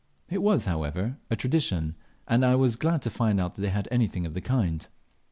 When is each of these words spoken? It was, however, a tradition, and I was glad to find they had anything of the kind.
It 0.29 0.41
was, 0.41 0.65
however, 0.65 1.19
a 1.29 1.35
tradition, 1.35 1.95
and 2.27 2.43
I 2.43 2.55
was 2.55 2.75
glad 2.75 3.03
to 3.03 3.11
find 3.11 3.37
they 3.53 3.69
had 3.69 3.87
anything 3.91 4.25
of 4.25 4.33
the 4.33 4.41
kind. 4.41 4.87